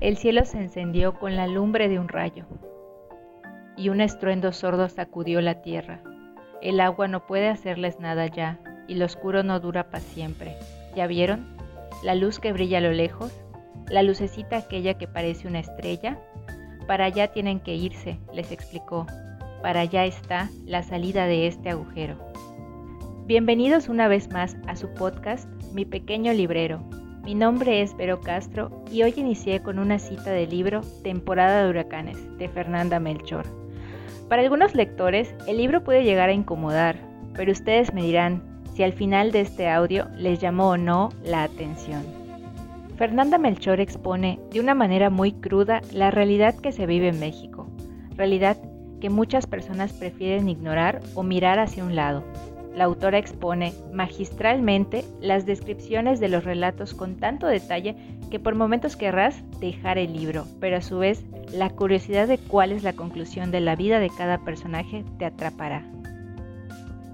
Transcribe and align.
El 0.00 0.16
cielo 0.16 0.44
se 0.44 0.58
encendió 0.58 1.14
con 1.18 1.36
la 1.36 1.46
lumbre 1.46 1.88
de 1.88 1.98
un 1.98 2.08
rayo, 2.08 2.46
y 3.76 3.88
un 3.88 4.00
estruendo 4.00 4.52
sordo 4.52 4.88
sacudió 4.88 5.40
la 5.40 5.62
tierra. 5.62 6.02
El 6.60 6.80
agua 6.80 7.08
no 7.08 7.26
puede 7.26 7.48
hacerles 7.48 8.00
nada 8.00 8.26
ya, 8.26 8.60
y 8.88 8.96
lo 8.96 9.06
oscuro 9.06 9.42
no 9.42 9.60
dura 9.60 9.90
para 9.90 10.02
siempre. 10.02 10.56
¿Ya 10.94 11.06
vieron? 11.06 11.56
La 12.02 12.14
luz 12.14 12.38
que 12.38 12.52
brilla 12.52 12.78
a 12.78 12.82
lo 12.82 12.92
lejos, 12.92 13.32
la 13.88 14.02
lucecita 14.02 14.56
aquella 14.56 14.94
que 14.94 15.06
parece 15.06 15.46
una 15.48 15.60
estrella. 15.60 16.18
Para 16.86 17.06
allá 17.06 17.28
tienen 17.28 17.60
que 17.60 17.74
irse, 17.74 18.18
les 18.32 18.50
explicó. 18.52 19.06
Para 19.62 19.80
allá 19.80 20.04
está 20.04 20.50
la 20.66 20.82
salida 20.82 21.26
de 21.26 21.46
este 21.46 21.70
agujero. 21.70 22.18
Bienvenidos 23.26 23.88
una 23.88 24.08
vez 24.08 24.30
más 24.30 24.56
a 24.66 24.76
su 24.76 24.92
podcast, 24.92 25.48
Mi 25.72 25.86
Pequeño 25.86 26.32
Librero. 26.32 26.84
Mi 27.24 27.34
nombre 27.34 27.80
es 27.80 27.96
Vero 27.96 28.20
Castro 28.20 28.84
y 28.92 29.02
hoy 29.02 29.14
inicié 29.16 29.62
con 29.62 29.78
una 29.78 29.98
cita 29.98 30.30
del 30.30 30.50
libro 30.50 30.82
Temporada 31.02 31.62
de 31.62 31.70
Huracanes 31.70 32.18
de 32.36 32.50
Fernanda 32.50 33.00
Melchor. 33.00 33.46
Para 34.28 34.42
algunos 34.42 34.74
lectores, 34.74 35.34
el 35.46 35.56
libro 35.56 35.82
puede 35.82 36.04
llegar 36.04 36.28
a 36.28 36.34
incomodar, 36.34 36.98
pero 37.32 37.50
ustedes 37.50 37.94
me 37.94 38.02
dirán 38.02 38.42
si 38.74 38.82
al 38.82 38.92
final 38.92 39.32
de 39.32 39.40
este 39.40 39.70
audio 39.70 40.06
les 40.18 40.38
llamó 40.38 40.68
o 40.68 40.76
no 40.76 41.08
la 41.24 41.44
atención. 41.44 42.02
Fernanda 42.98 43.38
Melchor 43.38 43.80
expone 43.80 44.38
de 44.50 44.60
una 44.60 44.74
manera 44.74 45.08
muy 45.08 45.32
cruda 45.32 45.80
la 45.92 46.10
realidad 46.10 46.54
que 46.54 46.72
se 46.72 46.84
vive 46.84 47.08
en 47.08 47.20
México, 47.20 47.70
realidad 48.16 48.58
que 49.00 49.08
muchas 49.08 49.46
personas 49.46 49.94
prefieren 49.94 50.50
ignorar 50.50 51.00
o 51.14 51.22
mirar 51.22 51.58
hacia 51.58 51.84
un 51.84 51.96
lado. 51.96 52.22
La 52.74 52.84
autora 52.84 53.18
expone 53.18 53.72
magistralmente 53.92 55.04
las 55.20 55.46
descripciones 55.46 56.18
de 56.18 56.28
los 56.28 56.44
relatos 56.44 56.92
con 56.92 57.16
tanto 57.16 57.46
detalle 57.46 57.94
que 58.30 58.40
por 58.40 58.56
momentos 58.56 58.96
querrás 58.96 59.42
dejar 59.60 59.96
el 59.96 60.12
libro, 60.12 60.44
pero 60.60 60.78
a 60.78 60.80
su 60.80 60.98
vez 60.98 61.24
la 61.52 61.70
curiosidad 61.70 62.26
de 62.26 62.38
cuál 62.38 62.72
es 62.72 62.82
la 62.82 62.92
conclusión 62.92 63.52
de 63.52 63.60
la 63.60 63.76
vida 63.76 64.00
de 64.00 64.10
cada 64.10 64.38
personaje 64.38 65.04
te 65.18 65.24
atrapará. 65.24 65.84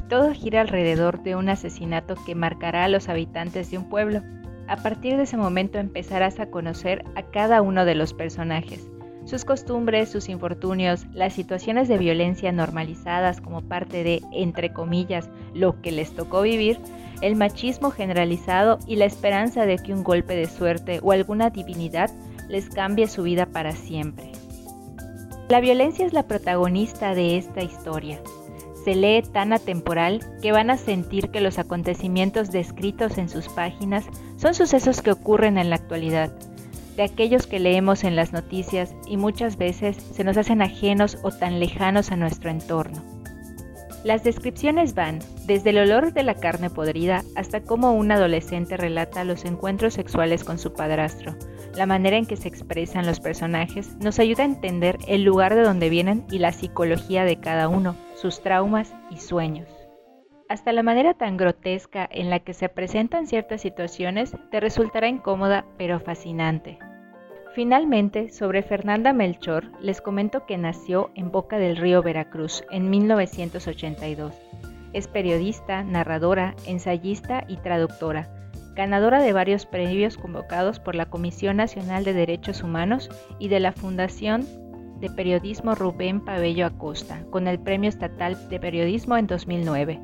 Todo 0.09 0.33
gira 0.33 0.63
alrededor 0.63 1.23
de 1.23 1.37
un 1.37 1.51
asesinato 1.51 2.15
que 2.25 2.35
marcará 2.35 2.85
a 2.85 2.89
los 2.89 3.09
habitantes 3.09 3.71
de 3.71 3.79
un 3.79 3.89
pueblo. 3.89 4.23
A 4.67 4.77
partir 4.77 5.17
de 5.17 5.25
ese 5.25 5.37
momento 5.37 5.79
empezarás 5.79 6.41
a 6.41 6.47
conocer 6.47 7.05
a 7.17 7.23
cada 7.23 7.61
uno 7.61 7.85
de 7.85 7.95
los 7.95 8.15
personajes, 8.15 8.89
sus 9.31 9.45
costumbres, 9.45 10.11
sus 10.11 10.29
infortunios, 10.29 11.07
las 11.15 11.33
situaciones 11.33 11.87
de 11.87 11.99
violencia 11.99 12.51
normalizadas 12.51 13.41
como 13.41 13.63
parte 13.63 14.03
de, 14.03 14.23
entre 14.33 14.73
comillas, 14.73 15.31
lo 15.55 15.81
que 15.81 15.93
les 15.93 16.13
tocó 16.13 16.43
vivir, 16.43 16.79
el 17.23 17.37
machismo 17.37 17.93
generalizado 17.93 18.81
y 18.89 18.97
la 18.97 19.05
esperanza 19.05 19.67
de 19.67 19.79
que 19.79 19.93
un 19.93 20.03
golpe 20.03 20.35
de 20.35 20.47
suerte 20.47 20.99
o 21.03 21.13
alguna 21.13 21.51
divinidad 21.51 22.11
les 22.49 22.69
cambie 22.69 23.07
su 23.07 23.23
vida 23.23 23.47
para 23.47 23.71
siempre. 23.71 24.33
La 25.49 25.61
violencia 25.61 26.05
es 26.05 26.13
la 26.13 26.25
protagonista 26.25 27.15
de 27.15 27.37
esta 27.37 27.63
historia. 27.63 28.21
Se 28.85 28.97
lee 28.97 29.23
tan 29.23 29.53
atemporal 29.53 30.21
que 30.43 30.53
van 30.53 30.71
a 30.71 30.77
sentir 30.77 31.31
que 31.31 31.41
los 31.41 31.59
acontecimientos 31.59 32.51
descritos 32.51 33.17
en 33.19 33.29
sus 33.29 33.49
páginas 33.49 34.07
son 34.37 34.55
sucesos 34.55 35.03
que 35.03 35.13
ocurren 35.13 35.59
en 35.59 35.71
la 35.71 35.77
actualidad, 35.77 36.33
de 36.97 37.03
aquellos 37.03 37.47
que 37.47 37.59
leemos 37.59 38.05
en 38.05 38.17
las 38.17 38.33
noticias 38.33 38.95
y 39.07 39.17
muchas 39.17 39.57
veces 39.57 39.97
se 39.97 40.25
nos 40.25 40.37
hacen 40.37 40.63
ajenos 40.63 41.19
o 41.23 41.31
tan 41.31 41.61
lejanos 41.61 42.11
a 42.11 42.17
nuestro 42.17 42.51
entorno. 42.51 43.03
Las 44.03 44.25
descripciones 44.25 44.95
van 44.95 45.19
desde 45.47 45.71
el 45.71 45.79
olor 45.79 46.15
de 46.15 46.23
la 46.23 46.35
carne 46.35 46.71
podrida 46.71 47.23
hasta 47.37 47.63
cómo 47.63 47.93
un 47.93 48.11
adolescente 48.11 48.79
relata 48.79 49.25
los 49.25 49.45
encuentros 49.45 49.93
sexuales 49.93 50.43
con 50.43 50.59
su 50.59 50.73
padrastro. 50.73 51.37
La 51.77 51.85
manera 51.85 52.17
en 52.17 52.25
que 52.25 52.37
se 52.37 52.49
expresan 52.49 53.07
los 53.07 53.21
personajes 53.21 53.95
nos 53.99 54.19
ayuda 54.19 54.43
a 54.43 54.47
entender 54.47 54.97
el 55.07 55.23
lugar 55.23 55.55
de 55.55 55.63
donde 55.63 55.91
vienen 55.91 56.25
y 56.31 56.39
la 56.39 56.53
psicología 56.53 57.25
de 57.25 57.41
cada 57.41 57.69
uno, 57.69 57.95
sus 58.15 58.41
traumas 58.41 58.95
y 59.11 59.19
sueños. 59.19 59.80
Hasta 60.51 60.73
la 60.73 60.83
manera 60.83 61.15
tan 61.15 61.37
grotesca 61.37 62.09
en 62.11 62.29
la 62.29 62.41
que 62.41 62.55
se 62.55 62.69
presentan 62.69 63.29
ciertas 63.29 63.61
situaciones 63.61 64.35
te 64.51 64.59
resultará 64.59 65.07
incómoda 65.07 65.65
pero 65.79 66.01
fascinante. 66.01 66.77
Finalmente, 67.55 68.31
sobre 68.31 68.65
Fernanda 68.65 69.13
Melchor, 69.13 69.67
les 69.81 70.01
comento 70.01 70.47
que 70.47 70.59
nació 70.59 71.13
en 71.15 71.31
Boca 71.31 71.59
del 71.59 71.77
Río 71.77 72.03
Veracruz 72.03 72.65
en 72.73 72.91
1982. 72.91 74.35
Es 74.93 75.07
periodista, 75.07 75.85
narradora, 75.85 76.57
ensayista 76.67 77.45
y 77.47 77.59
traductora, 77.59 78.29
ganadora 78.75 79.23
de 79.23 79.33
varios 79.33 79.67
premios 79.67 80.17
convocados 80.17 80.81
por 80.81 80.97
la 80.97 81.07
Comisión 81.07 81.59
Nacional 81.59 82.03
de 82.03 82.13
Derechos 82.13 82.65
Humanos 82.65 83.09
y 83.39 83.47
de 83.47 83.61
la 83.61 83.71
Fundación 83.71 84.45
de 84.99 85.11
Periodismo 85.11 85.77
Rubén 85.77 86.25
Pabello 86.25 86.67
Acosta, 86.67 87.23
con 87.31 87.47
el 87.47 87.61
Premio 87.61 87.89
Estatal 87.89 88.49
de 88.49 88.59
Periodismo 88.59 89.17
en 89.17 89.29
2009, 89.29 90.01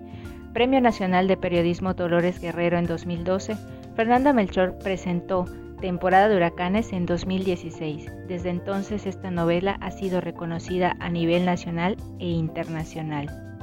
Premio 0.57 0.81
Nacional 0.81 1.29
de 1.29 1.37
Periodismo 1.37 1.93
Dolores 1.93 2.41
Guerrero 2.41 2.79
en 2.79 2.87
2012, 2.87 3.59
Fernanda 3.95 4.33
Melchor 4.33 4.79
presentó 4.79 5.45
temporada 5.83 6.31
de 6.31 6.37
huracanes 6.37 6.95
en 6.95 7.05
2016. 7.05 8.07
Desde 8.27 8.49
entonces 8.49 9.05
esta 9.05 9.31
novela 9.31 9.77
ha 9.83 9.91
sido 9.91 10.23
reconocida 10.23 10.97
a 10.99 11.11
nivel 11.11 11.45
nacional 11.45 11.99
e 12.21 12.29
internacional. 12.29 13.56